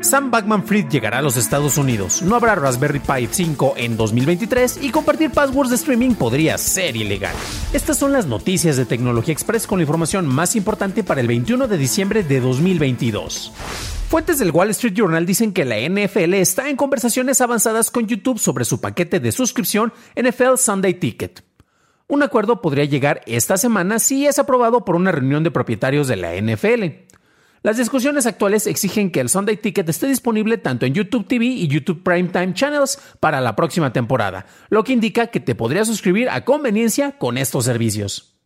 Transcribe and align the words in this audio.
Sam 0.00 0.30
Backman 0.30 0.64
Fried 0.64 0.88
llegará 0.88 1.18
a 1.18 1.22
los 1.22 1.36
Estados 1.36 1.76
Unidos. 1.76 2.22
No 2.22 2.36
habrá 2.36 2.54
Raspberry 2.54 3.00
Pi 3.00 3.28
5 3.30 3.74
en 3.76 3.96
2023 3.96 4.78
y 4.82 4.90
compartir 4.90 5.30
passwords 5.30 5.70
de 5.70 5.76
streaming 5.76 6.14
podría 6.14 6.56
ser 6.56 6.96
ilegal. 6.96 7.34
Estas 7.72 7.98
son 7.98 8.12
las 8.12 8.26
noticias 8.26 8.76
de 8.76 8.86
Tecnología 8.86 9.32
Express 9.32 9.66
con 9.66 9.78
la 9.78 9.82
información 9.82 10.26
más 10.26 10.54
importante 10.54 11.02
para 11.02 11.20
el 11.20 11.26
21 11.26 11.66
de 11.66 11.76
diciembre 11.76 12.22
de 12.22 12.40
2022. 12.40 13.52
Fuentes 14.08 14.38
del 14.38 14.52
Wall 14.52 14.70
Street 14.70 14.94
Journal 14.94 15.26
dicen 15.26 15.52
que 15.52 15.64
la 15.64 15.76
NFL 15.76 16.34
está 16.34 16.70
en 16.70 16.76
conversaciones 16.76 17.40
avanzadas 17.40 17.90
con 17.90 18.06
YouTube 18.06 18.38
sobre 18.38 18.64
su 18.64 18.80
paquete 18.80 19.18
de 19.18 19.32
suscripción 19.32 19.92
NFL 20.16 20.56
Sunday 20.58 20.94
Ticket. 20.94 21.42
Un 22.06 22.22
acuerdo 22.22 22.62
podría 22.62 22.84
llegar 22.86 23.20
esta 23.26 23.58
semana 23.58 23.98
si 23.98 24.26
es 24.26 24.38
aprobado 24.38 24.84
por 24.84 24.96
una 24.96 25.12
reunión 25.12 25.44
de 25.44 25.50
propietarios 25.50 26.08
de 26.08 26.16
la 26.16 26.34
NFL. 26.36 27.07
Las 27.62 27.76
discusiones 27.76 28.26
actuales 28.26 28.68
exigen 28.68 29.10
que 29.10 29.20
el 29.20 29.28
Sunday 29.28 29.56
Ticket 29.56 29.88
esté 29.88 30.06
disponible 30.06 30.58
tanto 30.58 30.86
en 30.86 30.94
YouTube 30.94 31.26
TV 31.26 31.44
y 31.46 31.66
YouTube 31.66 32.04
Primetime 32.04 32.54
Channels 32.54 33.00
para 33.18 33.40
la 33.40 33.56
próxima 33.56 33.92
temporada, 33.92 34.46
lo 34.68 34.84
que 34.84 34.92
indica 34.92 35.26
que 35.26 35.40
te 35.40 35.56
podrías 35.56 35.88
suscribir 35.88 36.30
a 36.30 36.44
conveniencia 36.44 37.18
con 37.18 37.36
estos 37.36 37.64
servicios. 37.64 38.36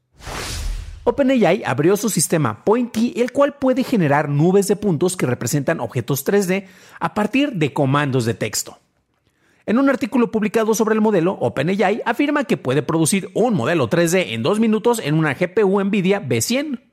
OpenAI 1.05 1.63
abrió 1.67 1.97
su 1.97 2.09
sistema 2.09 2.65
Pointy, 2.65 3.13
el 3.17 3.33
cual 3.33 3.57
puede 3.59 3.85
generar 3.85 4.29
nubes 4.29 4.69
de 4.69 4.77
puntos 4.77 5.17
que 5.17 5.27
representan 5.27 5.81
objetos 5.81 6.25
3D 6.25 6.67
a 7.01 7.13
partir 7.13 7.53
de 7.53 7.73
comandos 7.73 8.25
de 8.25 8.35
texto. 8.35 8.79
En 9.67 9.79
un 9.79 9.91
artículo 9.91 10.31
publicado 10.31 10.75
sobre 10.75 10.95
el 10.95 11.01
modelo, 11.01 11.33
OpenAI 11.35 12.03
afirma 12.07 12.45
que 12.45 12.57
puede 12.57 12.83
producir 12.83 13.31
un 13.35 13.55
modelo 13.55 13.91
3D 13.91 14.29
en 14.29 14.43
dos 14.43 14.59
minutos 14.59 15.01
en 15.05 15.15
una 15.15 15.35
GPU 15.35 15.83
NVIDIA 15.83 16.23
B100. 16.23 16.92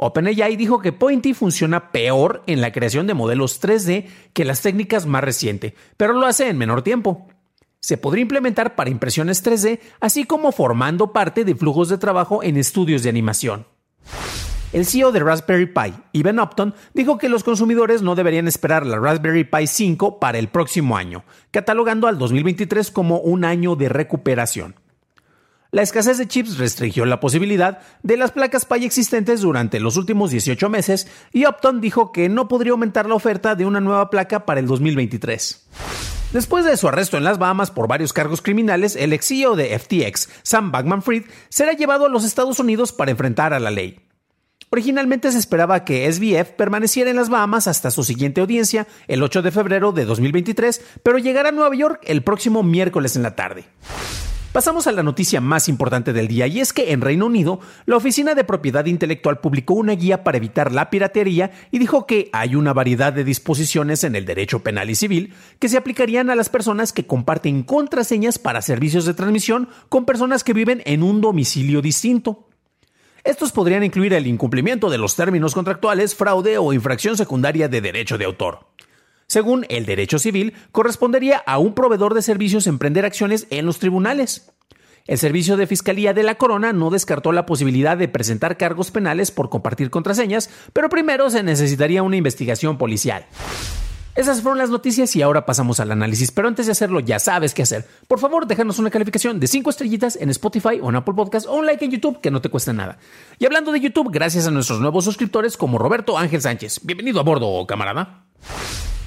OpenAI 0.00 0.54
dijo 0.54 0.78
que 0.78 0.92
Pointy 0.92 1.34
funciona 1.34 1.90
peor 1.90 2.44
en 2.46 2.60
la 2.60 2.70
creación 2.70 3.08
de 3.08 3.14
modelos 3.14 3.60
3D 3.60 4.06
que 4.32 4.44
las 4.44 4.62
técnicas 4.62 5.06
más 5.06 5.24
recientes, 5.24 5.72
pero 5.96 6.12
lo 6.12 6.24
hace 6.24 6.48
en 6.48 6.56
menor 6.56 6.82
tiempo. 6.82 7.26
Se 7.80 7.96
podría 7.96 8.22
implementar 8.22 8.76
para 8.76 8.90
impresiones 8.90 9.44
3D, 9.44 9.80
así 9.98 10.22
como 10.22 10.52
formando 10.52 11.12
parte 11.12 11.44
de 11.44 11.56
flujos 11.56 11.88
de 11.88 11.98
trabajo 11.98 12.44
en 12.44 12.56
estudios 12.56 13.02
de 13.02 13.08
animación. 13.08 13.66
El 14.72 14.86
CEO 14.86 15.10
de 15.10 15.18
Raspberry 15.18 15.66
Pi, 15.66 15.94
Ivan 16.12 16.38
Upton, 16.38 16.74
dijo 16.94 17.18
que 17.18 17.28
los 17.28 17.42
consumidores 17.42 18.00
no 18.00 18.14
deberían 18.14 18.46
esperar 18.46 18.86
la 18.86 19.00
Raspberry 19.00 19.42
Pi 19.42 19.66
5 19.66 20.20
para 20.20 20.38
el 20.38 20.46
próximo 20.46 20.96
año, 20.96 21.24
catalogando 21.50 22.06
al 22.06 22.18
2023 22.18 22.92
como 22.92 23.18
un 23.18 23.44
año 23.44 23.74
de 23.74 23.88
recuperación. 23.88 24.76
La 25.70 25.82
escasez 25.82 26.16
de 26.16 26.26
chips 26.26 26.56
restringió 26.56 27.04
la 27.04 27.20
posibilidad 27.20 27.80
de 28.02 28.16
las 28.16 28.32
placas 28.32 28.64
Pi 28.64 28.86
existentes 28.86 29.42
durante 29.42 29.80
los 29.80 29.98
últimos 29.98 30.30
18 30.30 30.70
meses 30.70 31.08
y 31.30 31.46
Upton 31.46 31.82
dijo 31.82 32.10
que 32.10 32.30
no 32.30 32.48
podría 32.48 32.72
aumentar 32.72 33.06
la 33.06 33.14
oferta 33.14 33.54
de 33.54 33.66
una 33.66 33.78
nueva 33.78 34.08
placa 34.08 34.46
para 34.46 34.60
el 34.60 34.66
2023. 34.66 35.68
Después 36.32 36.64
de 36.64 36.78
su 36.78 36.88
arresto 36.88 37.18
en 37.18 37.24
las 37.24 37.38
Bahamas 37.38 37.70
por 37.70 37.86
varios 37.86 38.14
cargos 38.14 38.40
criminales, 38.40 38.96
el 38.96 39.12
ex 39.12 39.28
CEO 39.28 39.56
de 39.56 39.78
FTX, 39.78 40.30
Sam 40.42 40.72
Bankman 40.72 41.02
Fried, 41.02 41.24
será 41.50 41.74
llevado 41.74 42.06
a 42.06 42.08
los 42.08 42.24
Estados 42.24 42.58
Unidos 42.60 42.94
para 42.94 43.10
enfrentar 43.10 43.52
a 43.52 43.60
la 43.60 43.70
ley. 43.70 44.00
Originalmente 44.70 45.30
se 45.32 45.38
esperaba 45.38 45.84
que 45.84 46.10
SBF 46.10 46.52
permaneciera 46.52 47.10
en 47.10 47.16
las 47.16 47.28
Bahamas 47.28 47.66
hasta 47.66 47.90
su 47.90 48.04
siguiente 48.04 48.40
audiencia, 48.40 48.86
el 49.06 49.22
8 49.22 49.42
de 49.42 49.50
febrero 49.50 49.92
de 49.92 50.06
2023, 50.06 50.80
pero 51.02 51.18
llegará 51.18 51.50
a 51.50 51.52
Nueva 51.52 51.74
York 51.74 52.00
el 52.06 52.22
próximo 52.22 52.62
miércoles 52.62 53.16
en 53.16 53.22
la 53.22 53.36
tarde. 53.36 53.66
Pasamos 54.58 54.88
a 54.88 54.92
la 54.92 55.04
noticia 55.04 55.40
más 55.40 55.68
importante 55.68 56.12
del 56.12 56.26
día 56.26 56.48
y 56.48 56.58
es 56.58 56.72
que 56.72 56.90
en 56.90 57.00
Reino 57.00 57.26
Unido 57.26 57.60
la 57.86 57.96
Oficina 57.96 58.34
de 58.34 58.42
Propiedad 58.42 58.86
Intelectual 58.86 59.38
publicó 59.38 59.74
una 59.74 59.92
guía 59.92 60.24
para 60.24 60.38
evitar 60.38 60.72
la 60.72 60.90
piratería 60.90 61.52
y 61.70 61.78
dijo 61.78 62.06
que 62.06 62.28
hay 62.32 62.56
una 62.56 62.72
variedad 62.72 63.12
de 63.12 63.22
disposiciones 63.22 64.02
en 64.02 64.16
el 64.16 64.24
derecho 64.24 64.64
penal 64.64 64.90
y 64.90 64.96
civil 64.96 65.32
que 65.60 65.68
se 65.68 65.76
aplicarían 65.76 66.28
a 66.28 66.34
las 66.34 66.48
personas 66.48 66.92
que 66.92 67.06
comparten 67.06 67.62
contraseñas 67.62 68.40
para 68.40 68.60
servicios 68.60 69.04
de 69.04 69.14
transmisión 69.14 69.68
con 69.88 70.04
personas 70.04 70.42
que 70.42 70.54
viven 70.54 70.82
en 70.86 71.04
un 71.04 71.20
domicilio 71.20 71.80
distinto. 71.80 72.48
Estos 73.22 73.52
podrían 73.52 73.84
incluir 73.84 74.12
el 74.12 74.26
incumplimiento 74.26 74.90
de 74.90 74.98
los 74.98 75.14
términos 75.14 75.54
contractuales, 75.54 76.16
fraude 76.16 76.58
o 76.58 76.72
infracción 76.72 77.16
secundaria 77.16 77.68
de 77.68 77.80
derecho 77.80 78.18
de 78.18 78.24
autor. 78.24 78.66
Según 79.30 79.66
el 79.68 79.84
derecho 79.84 80.18
civil, 80.18 80.54
correspondería 80.72 81.36
a 81.36 81.58
un 81.58 81.74
proveedor 81.74 82.14
de 82.14 82.22
servicios 82.22 82.66
emprender 82.66 83.04
acciones 83.04 83.46
en 83.50 83.66
los 83.66 83.78
tribunales. 83.78 84.52
El 85.06 85.18
Servicio 85.18 85.58
de 85.58 85.66
Fiscalía 85.66 86.14
de 86.14 86.22
la 86.22 86.36
Corona 86.36 86.72
no 86.72 86.88
descartó 86.88 87.32
la 87.32 87.44
posibilidad 87.44 87.98
de 87.98 88.08
presentar 88.08 88.56
cargos 88.56 88.90
penales 88.90 89.30
por 89.30 89.50
compartir 89.50 89.90
contraseñas, 89.90 90.48
pero 90.72 90.88
primero 90.88 91.28
se 91.28 91.42
necesitaría 91.42 92.02
una 92.02 92.16
investigación 92.16 92.78
policial. 92.78 93.26
Esas 94.14 94.40
fueron 94.40 94.56
las 94.56 94.70
noticias 94.70 95.14
y 95.14 95.20
ahora 95.20 95.44
pasamos 95.44 95.78
al 95.78 95.92
análisis. 95.92 96.32
Pero 96.32 96.48
antes 96.48 96.64
de 96.64 96.72
hacerlo, 96.72 96.98
ya 96.98 97.18
sabes 97.18 97.52
qué 97.52 97.62
hacer. 97.62 97.86
Por 98.08 98.20
favor, 98.20 98.46
déjanos 98.46 98.78
una 98.78 98.90
calificación 98.90 99.38
de 99.40 99.46
5 99.46 99.68
estrellitas 99.68 100.16
en 100.16 100.30
Spotify 100.30 100.80
o 100.82 100.88
en 100.88 100.96
Apple 100.96 101.14
Podcast 101.14 101.46
o 101.46 101.54
un 101.54 101.66
like 101.66 101.84
en 101.84 101.90
YouTube 101.90 102.22
que 102.22 102.30
no 102.30 102.40
te 102.40 102.48
cuesta 102.48 102.72
nada. 102.72 102.98
Y 103.38 103.44
hablando 103.44 103.72
de 103.72 103.80
YouTube, 103.80 104.10
gracias 104.10 104.46
a 104.46 104.50
nuestros 104.50 104.80
nuevos 104.80 105.04
suscriptores 105.04 105.58
como 105.58 105.76
Roberto 105.78 106.16
Ángel 106.16 106.40
Sánchez. 106.40 106.80
Bienvenido 106.82 107.20
a 107.20 107.24
bordo, 107.24 107.66
camarada. 107.66 108.24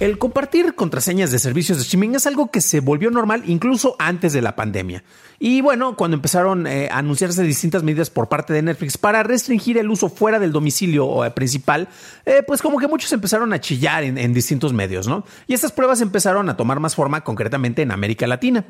El 0.01 0.17
compartir 0.17 0.73
contraseñas 0.73 1.29
de 1.29 1.37
servicios 1.37 1.77
de 1.77 1.83
streaming 1.83 2.15
es 2.15 2.25
algo 2.25 2.49
que 2.49 2.59
se 2.59 2.79
volvió 2.79 3.11
normal 3.11 3.43
incluso 3.45 3.95
antes 3.99 4.33
de 4.33 4.41
la 4.41 4.55
pandemia. 4.55 5.03
Y 5.37 5.61
bueno, 5.61 5.95
cuando 5.95 6.15
empezaron 6.15 6.65
eh, 6.65 6.89
a 6.89 6.97
anunciarse 6.97 7.43
distintas 7.43 7.83
medidas 7.83 8.09
por 8.09 8.27
parte 8.27 8.51
de 8.51 8.63
Netflix 8.63 8.97
para 8.97 9.21
restringir 9.21 9.77
el 9.77 9.91
uso 9.91 10.09
fuera 10.09 10.39
del 10.39 10.51
domicilio 10.51 11.23
eh, 11.23 11.29
principal, 11.29 11.87
eh, 12.25 12.41
pues 12.47 12.63
como 12.63 12.79
que 12.79 12.87
muchos 12.87 13.13
empezaron 13.13 13.53
a 13.53 13.61
chillar 13.61 14.03
en, 14.03 14.17
en 14.17 14.33
distintos 14.33 14.73
medios, 14.73 15.07
¿no? 15.07 15.23
Y 15.45 15.53
estas 15.53 15.71
pruebas 15.71 16.01
empezaron 16.01 16.49
a 16.49 16.57
tomar 16.57 16.79
más 16.79 16.95
forma 16.95 17.23
concretamente 17.23 17.83
en 17.83 17.91
América 17.91 18.25
Latina. 18.25 18.65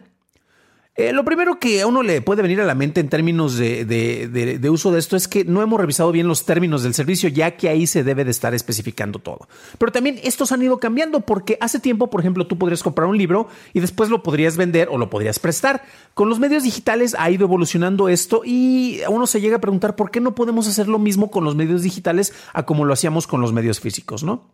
Eh, 0.98 1.14
lo 1.14 1.24
primero 1.24 1.58
que 1.58 1.82
a 1.82 1.88
uno 1.88 2.04
le 2.04 2.22
puede 2.22 2.42
venir 2.42 2.60
a 2.60 2.66
la 2.66 2.76
mente 2.76 3.00
en 3.00 3.08
términos 3.08 3.56
de, 3.56 4.60
uso 4.70 4.92
de 4.92 5.00
esto 5.00 5.16
es 5.16 5.30
que 5.30 5.46
no 5.46 5.62
hemos 5.62 5.80
revisado 5.80 6.12
bien 6.12 6.28
los 6.28 6.46
términos 6.46 6.84
del 6.84 6.94
servicio, 6.94 7.30
ya 7.30 7.56
que 7.56 7.70
ahí 7.70 7.88
se 7.88 8.04
debe 8.04 8.26
de 8.26 8.32
estar 8.32 8.54
especificando 8.54 9.20
todo. 9.20 9.48
Pero 9.78 9.94
también 9.94 10.20
estos 10.22 10.52
han 10.52 10.62
ido 10.62 10.80
cambiando 10.80 11.22
porque 11.22 11.58
hace 11.62 11.80
tiempo, 11.80 12.10
por 12.10 12.20
ejemplo, 12.20 12.46
tú 12.46 12.58
podrías 12.58 12.84
comprar 12.84 13.08
un 13.08 13.18
libro 13.18 13.48
y 13.74 13.80
después 13.80 14.10
lo 14.10 14.22
podrías 14.22 14.58
vender 14.58 14.90
o 14.92 14.98
lo 14.98 15.10
podrías 15.10 15.40
prestar. 15.40 15.82
Con 16.14 16.28
los 16.28 16.40
medios 16.40 16.64
digitales 16.64 17.16
ha 17.18 17.32
ido 17.32 17.46
evolucionando 17.46 18.10
esto 18.10 18.42
y 18.44 19.00
uno 19.08 19.28
se 19.28 19.40
llega 19.40 19.56
a 19.56 19.62
preguntar 19.62 19.96
por 19.96 20.12
qué 20.12 20.20
no 20.20 20.36
podemos 20.36 20.68
hacer 20.68 20.90
lo 20.90 21.00
mismo 21.00 21.32
con 21.32 21.46
los 21.46 21.56
medios 21.56 21.84
digitales 21.84 22.34
a 22.52 22.66
como 22.66 22.84
lo 22.84 22.92
hacíamos 22.92 23.28
con 23.28 23.40
los 23.40 23.54
medios 23.54 23.80
físicos, 23.80 24.24
¿no? 24.24 24.52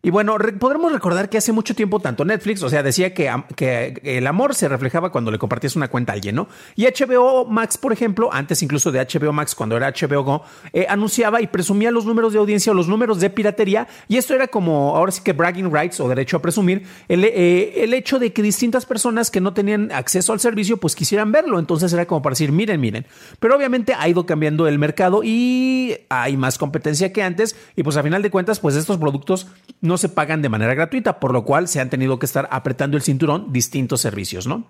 Y 0.00 0.10
bueno, 0.10 0.36
podremos 0.60 0.92
recordar 0.92 1.28
que 1.28 1.38
hace 1.38 1.50
mucho 1.50 1.74
tiempo 1.74 1.98
tanto 1.98 2.24
Netflix, 2.24 2.62
o 2.62 2.68
sea, 2.68 2.84
decía 2.84 3.12
que, 3.12 3.32
que, 3.56 4.00
el 4.04 4.28
amor 4.28 4.54
se 4.54 4.68
reflejaba 4.68 5.10
cuando 5.10 5.32
le 5.32 5.38
compartías 5.38 5.74
una 5.74 5.88
cuenta 5.88 6.12
a 6.12 6.14
alguien, 6.14 6.36
¿no? 6.36 6.48
Y 6.76 6.86
HBO 6.86 7.46
Max, 7.46 7.76
por 7.76 7.92
ejemplo, 7.92 8.32
antes 8.32 8.62
incluso 8.62 8.92
de 8.92 9.00
HBO 9.00 9.32
Max, 9.32 9.56
cuando 9.56 9.76
era 9.76 9.92
HBO 9.92 10.22
Go, 10.22 10.44
eh, 10.72 10.86
anunciaba 10.88 11.40
y 11.42 11.48
presumía 11.48 11.90
los 11.90 12.06
números 12.06 12.32
de 12.32 12.38
audiencia 12.38 12.70
o 12.70 12.76
los 12.76 12.86
números 12.86 13.18
de 13.18 13.28
piratería. 13.28 13.88
Y 14.06 14.18
esto 14.18 14.34
era 14.34 14.46
como, 14.46 14.94
ahora 14.96 15.10
sí 15.10 15.20
que 15.24 15.32
bragging 15.32 15.74
rights 15.74 15.98
o 15.98 16.08
derecho 16.08 16.36
a 16.36 16.42
presumir, 16.42 16.84
el, 17.08 17.24
eh, 17.24 17.82
el 17.82 17.92
hecho 17.92 18.20
de 18.20 18.32
que 18.32 18.40
distintas 18.40 18.86
personas 18.86 19.32
que 19.32 19.40
no 19.40 19.52
tenían 19.52 19.90
acceso 19.90 20.32
al 20.32 20.38
servicio, 20.38 20.76
pues 20.76 20.94
quisieran 20.94 21.32
verlo. 21.32 21.58
Entonces 21.58 21.92
era 21.92 22.06
como 22.06 22.22
para 22.22 22.34
decir, 22.34 22.52
miren, 22.52 22.80
miren. 22.80 23.04
Pero 23.40 23.56
obviamente 23.56 23.94
ha 23.98 24.08
ido 24.08 24.26
cambiando 24.26 24.68
el 24.68 24.78
mercado 24.78 25.22
y 25.24 25.96
hay 26.08 26.36
más 26.36 26.56
competencia 26.56 27.12
que 27.12 27.24
antes. 27.24 27.56
Y 27.74 27.82
pues 27.82 27.96
a 27.96 28.04
final 28.04 28.22
de 28.22 28.30
cuentas, 28.30 28.60
pues 28.60 28.76
estos 28.76 28.98
productos 28.98 29.48
no 29.88 29.98
se 29.98 30.08
pagan 30.08 30.42
de 30.42 30.48
manera 30.48 30.74
gratuita, 30.74 31.18
por 31.18 31.32
lo 31.32 31.44
cual 31.44 31.66
se 31.66 31.80
han 31.80 31.90
tenido 31.90 32.18
que 32.18 32.26
estar 32.26 32.48
apretando 32.52 32.96
el 32.96 33.02
cinturón 33.02 33.52
distintos 33.52 34.00
servicios, 34.00 34.46
¿no? 34.46 34.66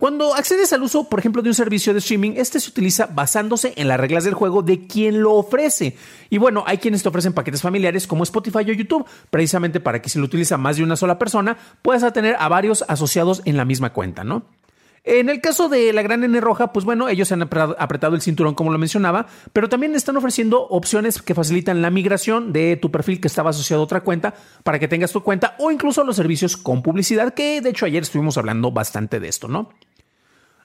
Cuando 0.00 0.34
accedes 0.34 0.72
al 0.72 0.82
uso, 0.82 1.10
por 1.10 1.18
ejemplo, 1.18 1.42
de 1.42 1.50
un 1.50 1.54
servicio 1.54 1.92
de 1.92 1.98
streaming, 1.98 2.32
este 2.36 2.58
se 2.58 2.70
utiliza 2.70 3.04
basándose 3.04 3.74
en 3.76 3.86
las 3.86 4.00
reglas 4.00 4.24
del 4.24 4.32
juego 4.32 4.62
de 4.62 4.86
quien 4.86 5.20
lo 5.20 5.34
ofrece. 5.34 5.94
Y 6.30 6.38
bueno, 6.38 6.64
hay 6.66 6.78
quienes 6.78 7.02
te 7.02 7.10
ofrecen 7.10 7.34
paquetes 7.34 7.60
familiares 7.60 8.06
como 8.06 8.22
Spotify 8.22 8.60
o 8.60 8.72
YouTube, 8.72 9.04
precisamente 9.28 9.78
para 9.78 10.00
que 10.00 10.08
si 10.08 10.18
lo 10.18 10.24
utiliza 10.24 10.56
más 10.56 10.78
de 10.78 10.84
una 10.84 10.96
sola 10.96 11.18
persona, 11.18 11.58
puedas 11.82 12.10
tener 12.14 12.34
a 12.38 12.48
varios 12.48 12.82
asociados 12.88 13.42
en 13.44 13.58
la 13.58 13.66
misma 13.66 13.92
cuenta, 13.92 14.24
¿no? 14.24 14.44
En 15.02 15.30
el 15.30 15.40
caso 15.40 15.68
de 15.68 15.92
la 15.92 16.02
gran 16.02 16.24
N 16.24 16.40
roja, 16.40 16.72
pues 16.72 16.84
bueno, 16.84 17.08
ellos 17.08 17.32
han 17.32 17.42
apretado 17.42 18.14
el 18.14 18.20
cinturón 18.20 18.54
como 18.54 18.70
lo 18.70 18.78
mencionaba, 18.78 19.26
pero 19.52 19.68
también 19.68 19.94
están 19.94 20.16
ofreciendo 20.16 20.66
opciones 20.68 21.22
que 21.22 21.34
facilitan 21.34 21.80
la 21.80 21.90
migración 21.90 22.52
de 22.52 22.76
tu 22.76 22.90
perfil 22.90 23.20
que 23.20 23.28
estaba 23.28 23.50
asociado 23.50 23.82
a 23.82 23.84
otra 23.84 24.02
cuenta 24.02 24.34
para 24.62 24.78
que 24.78 24.88
tengas 24.88 25.12
tu 25.12 25.22
cuenta 25.22 25.56
o 25.58 25.70
incluso 25.70 26.04
los 26.04 26.16
servicios 26.16 26.56
con 26.56 26.82
publicidad, 26.82 27.32
que 27.32 27.60
de 27.62 27.70
hecho 27.70 27.86
ayer 27.86 28.02
estuvimos 28.02 28.36
hablando 28.36 28.72
bastante 28.72 29.20
de 29.20 29.28
esto, 29.28 29.48
¿no? 29.48 29.70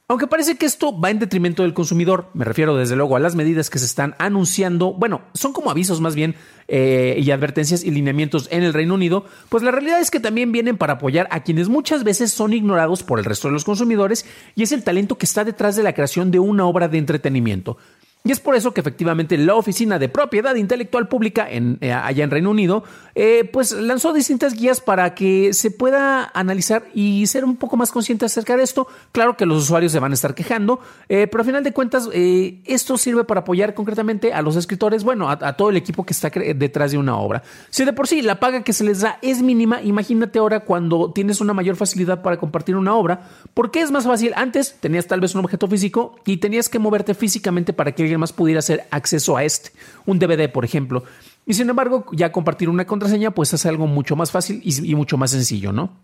Aunque 0.08 0.28
parece 0.28 0.56
que 0.56 0.68
esto 0.68 1.00
va 1.00 1.10
en 1.10 1.18
detrimento 1.18 1.64
del 1.64 1.74
consumidor, 1.74 2.30
me 2.36 2.46
refiero 2.46 2.76
desde 2.76 2.96
luego 2.96 3.16
a 3.16 3.20
las 3.20 3.34
medidas 3.34 3.72
que 3.72 3.80
se 3.80 3.86
están 3.86 4.14
anunciando, 4.20 4.94
bueno, 4.94 5.24
son 5.34 5.52
como 5.52 5.72
avisos 5.72 6.00
más 6.00 6.14
bien 6.14 6.36
eh, 6.68 7.16
y 7.18 7.32
advertencias 7.32 7.84
y 7.84 7.90
lineamientos 7.90 8.48
en 8.52 8.62
el 8.62 8.76
Reino 8.76 8.94
Unido, 8.94 9.26
pues 9.50 9.64
la 9.64 9.72
realidad 9.72 10.00
es 10.00 10.12
que 10.12 10.20
también 10.20 10.52
vienen 10.52 10.78
para 10.78 10.94
apoyar 10.94 11.28
a 11.32 11.42
quienes 11.42 11.70
muchas 11.70 12.04
veces 12.04 12.32
son 12.32 12.54
ignorados 12.54 13.02
por 13.02 13.18
el 13.18 13.26
resto 13.26 13.48
de 13.48 13.54
los 13.54 13.66
consumidores 13.66 14.28
y 14.54 14.62
es 14.62 14.72
el 14.74 14.84
talento 14.84 15.18
que 15.18 15.26
está 15.26 15.44
detrás 15.44 15.76
de 15.76 15.82
la 15.82 15.94
creación 15.94 16.30
de 16.30 16.38
una 16.38 16.68
obra 16.68 16.88
de 16.88 17.00
entretenimiento. 17.00 17.78
Y 18.26 18.32
es 18.32 18.40
por 18.40 18.56
eso 18.56 18.74
que 18.74 18.82
efectivamente 18.82 19.38
la 19.38 19.54
Oficina 19.54 20.00
de 20.00 20.10
Propiedad 20.10 20.56
Intelectual 20.56 21.08
Pública 21.08 21.48
en, 21.48 21.78
eh, 21.80 21.94
allá 21.94 22.24
en 22.24 22.32
Reino 22.32 22.50
Unido, 22.50 22.84
eh, 23.14 23.48
pues 23.54 23.72
lanzó 23.72 24.14
distintas 24.14 24.56
guías 24.56 24.82
para 24.82 25.14
que 25.14 25.54
se 25.54 25.70
pueda 25.70 26.32
analizar 26.34 26.88
y 26.96 27.28
ser 27.28 27.46
un 27.46 27.56
poco 27.56 27.78
más 27.78 27.92
consciente 27.92 28.26
acerca 28.26 28.58
de 28.58 28.64
esto. 28.64 28.88
Claro 29.12 29.38
que 29.38 29.46
los 29.46 29.62
usuarios 29.62 29.92
se 29.92 30.00
van 30.00 30.10
a 30.10 30.16
estar 30.16 30.34
quejando, 30.34 30.80
eh, 31.08 31.28
pero 31.28 31.44
a 31.44 31.46
final 31.46 31.64
de 31.64 31.72
cuentas 31.72 32.10
esto 32.12 32.98
sirve 32.98 33.26
para 33.26 33.42
apoyar 33.42 33.76
concretamente 33.76 34.34
a 34.34 34.42
los 34.42 34.56
escritores, 34.56 35.04
bueno, 35.04 35.30
a, 35.30 35.54
todo 35.54 35.70
el 35.70 35.78
equipo 35.78 36.04
que 36.04 36.14
está 36.14 36.32
detrás 36.32 36.94
de 36.94 36.98
una 36.98 37.18
obra. 37.18 37.44
Si 37.70 37.86
de 37.86 37.94
por 37.94 38.08
sí 38.08 38.24
la 38.24 38.40
paga 38.40 38.64
que 38.64 38.74
se 38.74 38.84
les 38.84 39.02
da 39.02 39.20
es 39.22 39.44
mínima, 39.44 39.84
imagínate 39.84 40.40
ahora 40.40 40.62
cuando 40.62 41.12
tienes 41.12 41.42
una 41.42 41.54
mayor 41.54 41.76
facilidad 41.76 42.24
para 42.24 42.38
compartir 42.38 42.76
una 42.76 42.96
obra, 42.96 43.30
porque 43.54 43.82
es 43.82 43.92
más 43.92 44.06
fácil. 44.06 44.34
Antes 44.36 44.78
tenías 44.80 45.06
tal 45.06 45.20
vez 45.20 45.36
un 45.36 45.42
objeto 45.42 45.68
físico 45.68 46.16
y 46.26 46.38
tenías 46.38 46.70
que 46.70 46.80
moverte 46.80 47.14
físicamente 47.14 47.72
para 47.72 47.92
que 47.92 48.15
más 48.18 48.34
pudiera 48.34 48.60
hacer 48.60 48.88
acceso 48.92 49.38
a 49.38 49.44
este, 49.44 49.72
un 50.06 50.20
DVD, 50.20 50.52
por 50.52 50.66
ejemplo. 50.66 51.04
Y 51.46 51.54
sin 51.54 51.70
embargo, 51.70 52.06
ya 52.12 52.32
compartir 52.32 52.70
una 52.70 52.86
contraseña, 52.86 53.32
pues 53.32 53.54
es 53.54 53.66
algo 53.66 53.88
mucho 53.88 54.16
más 54.16 54.32
fácil 54.32 54.62
y, 54.64 54.96
mucho 54.96 55.18
más 55.18 55.32
sencillo, 55.32 55.72
¿no? 55.72 55.98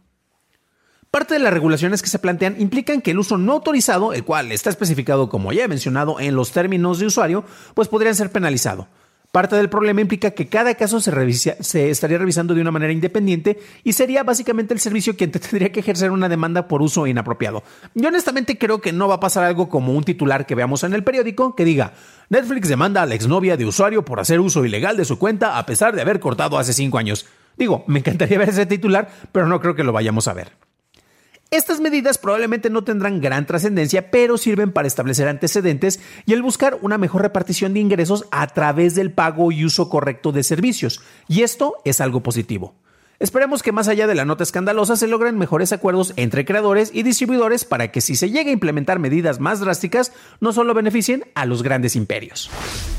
Parte 1.10 1.34
de 1.34 1.40
las 1.42 1.54
regulaciones 1.54 2.02
que 2.02 2.10
se 2.10 2.20
plantean 2.20 2.60
implican 2.62 3.02
que 3.02 3.12
el 3.12 3.20
uso 3.20 3.38
no 3.38 3.54
autorizado, 3.54 4.14
el 4.14 4.24
cual 4.24 4.52
está 4.52 4.70
especificado 4.70 5.30
como 5.30 5.52
ya 5.52 5.66
he 5.66 5.68
mencionado 5.68 6.20
en 6.20 6.36
los 6.36 6.52
términos 6.52 7.00
de 7.00 7.08
usuario, 7.08 7.44
pues 7.74 7.88
podría 7.88 8.14
ser 8.14 8.32
penalizado. 8.32 8.88
Parte 9.32 9.56
del 9.56 9.70
problema 9.70 10.02
implica 10.02 10.32
que 10.32 10.48
cada 10.48 10.76
caso 10.76 11.00
se, 11.00 11.64
se, 11.64 11.90
estaría 11.90 12.18
revisando 12.18 12.54
de 12.54 12.60
una 12.60 12.72
manera 12.72 12.92
independiente 12.92 13.60
y 13.82 13.94
sería 13.94 14.24
básicamente 14.24 14.74
el 14.74 14.82
servicio 14.82 15.16
quien 15.16 15.32
tendría 15.32 15.72
que 15.72 15.80
ejercer 15.80 16.12
una 16.12 16.28
demanda 16.28 16.68
por 16.68 16.82
uso 16.82 17.08
inapropiado. 17.08 17.64
Yo 17.96 18.10
honestamente 18.10 18.58
creo 18.58 18.82
que 18.82 18.92
no 18.92 19.08
va 19.08 19.16
a 19.16 19.20
pasar 19.22 19.46
algo 19.46 19.70
como 19.70 19.94
un 19.94 20.04
titular 20.04 20.46
que 20.46 20.56
veamos 20.56 20.84
en 20.84 20.94
el 20.94 21.06
periódico 21.06 21.56
que 21.56 21.64
diga 21.64 21.94
Netflix 22.30 22.68
demanda 22.68 23.02
a 23.02 23.06
la 23.06 23.16
exnovia 23.16 23.56
de 23.56 23.66
usuario 23.66 24.04
por 24.04 24.20
hacer 24.20 24.42
uso 24.42 24.66
ilegal 24.66 24.98
de 24.98 25.06
su 25.06 25.18
cuenta 25.18 25.58
a 25.58 25.66
pesar 25.66 25.96
de 25.96 26.02
haber 26.02 26.20
cortado 26.20 26.58
hace 26.58 26.74
cinco 26.74 26.98
años. 26.98 27.26
Digo, 27.56 27.86
me 27.88 28.00
encantaría 28.00 28.38
ver 28.40 28.50
ese 28.50 28.66
titular, 28.66 29.10
pero 29.32 29.48
no 29.48 29.62
creo 29.62 29.76
que 29.76 29.86
lo 29.86 29.94
vayamos 29.94 30.28
a 30.28 30.34
ver. 30.34 30.71
Estas 31.54 31.82
medidas 31.82 32.18
probablemente 32.18 32.70
no 32.70 32.86
tendrán 32.86 33.20
gran 33.20 33.46
trascendencia, 33.46 34.10
pero 34.10 34.38
sirven 34.38 34.72
para 34.72 34.88
establecer 34.88 35.28
antecedentes 35.28 36.00
y 36.26 36.32
el 36.32 36.42
buscar 36.42 36.80
una 36.82 36.98
mejor 36.98 37.24
repartición 37.24 37.74
de 37.74 37.82
ingresos 37.82 38.26
a 38.32 38.48
través 38.48 38.96
del 38.96 39.12
pago 39.12 39.52
y 39.52 39.66
uso 39.66 39.90
correcto 39.90 40.32
de 40.32 40.44
servicios. 40.44 41.02
Y 41.28 41.42
esto 41.42 41.76
es 41.84 42.00
algo 42.00 42.24
positivo. 42.24 42.74
Esperemos 43.20 43.64
que 43.64 43.74
más 43.74 43.90
allá 43.90 44.08
de 44.08 44.16
la 44.16 44.24
nota 44.24 44.44
escandalosa 44.44 44.96
se 44.96 45.08
logren 45.08 45.38
mejores 45.38 45.74
acuerdos 45.74 46.14
entre 46.16 46.46
creadores 46.46 46.90
y 46.94 47.04
distribuidores 47.04 47.66
para 47.66 47.92
que 47.92 48.00
si 48.00 48.16
se 48.16 48.30
llegue 48.30 48.52
a 48.52 48.54
implementar 48.54 49.00
medidas 49.00 49.42
más 49.42 49.60
drásticas, 49.60 50.14
no 50.40 50.54
solo 50.54 50.74
beneficien 50.74 51.26
a 51.36 51.46
los 51.46 51.64
grandes 51.64 51.98
imperios. 51.98 52.50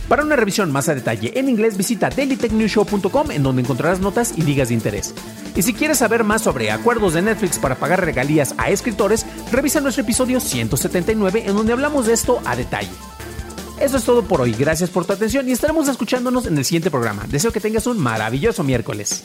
Para 0.09 0.25
una 0.25 0.37
revisión 0.37 0.71
más 0.71 0.89
a 0.89 0.95
detalle 0.95 1.39
en 1.39 1.49
inglés, 1.49 1.77
visita 1.77 2.11
dailytechnewshow.com 2.11 3.31
en 3.31 3.43
donde 3.43 3.63
encontrarás 3.63 4.01
notas 4.01 4.35
y 4.37 4.43
ligas 4.43 4.69
de 4.69 4.75
interés. 4.75 5.15
Y 5.55 5.63
si 5.63 5.73
quieres 5.73 5.99
saber 5.99 6.25
más 6.25 6.43
sobre 6.43 6.71
acuerdos 6.71 7.15
de 7.15 7.23
Netflix 7.23 7.59
para 7.59 7.77
pagar 7.77 8.05
regalías 8.05 8.55
a 8.59 8.71
escritores, 8.71 9.27
revisa 9.51 9.81
nuestro 9.81 10.03
episodio 10.03 10.41
179 10.41 11.45
en 11.47 11.57
donde 11.57 11.73
hablamos 11.73 12.07
de 12.07 12.15
esto 12.15 12.41
a 12.45 12.57
detalle. 12.57 12.91
Eso 13.81 13.97
es 13.97 14.05
todo 14.05 14.23
por 14.23 14.41
hoy, 14.41 14.53
gracias 14.53 14.91
por 14.91 15.05
tu 15.05 15.13
atención 15.13 15.49
y 15.49 15.53
estaremos 15.53 15.89
escuchándonos 15.89 16.47
en 16.47 16.57
el 16.57 16.65
siguiente 16.65 16.91
programa. 16.91 17.25
Deseo 17.29 17.53
que 17.53 17.61
tengas 17.61 17.87
un 17.87 17.99
maravilloso 17.99 18.63
miércoles. 18.63 19.25